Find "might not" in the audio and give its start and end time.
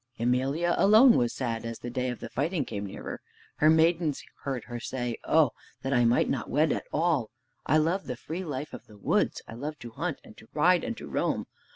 6.05-6.49